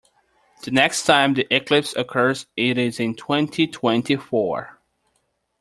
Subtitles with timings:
[0.63, 4.79] The next time the eclipse occurs is in twenty-twenty-four.